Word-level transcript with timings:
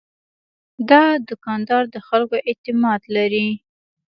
دا 0.89 1.03
دوکاندار 1.29 1.83
د 1.93 1.95
خلکو 2.07 2.35
اعتماد 2.49 3.01
لري. 3.15 3.47